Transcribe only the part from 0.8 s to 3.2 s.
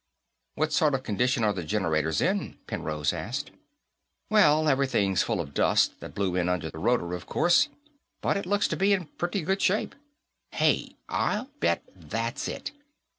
of condition are the generators in?" Penrose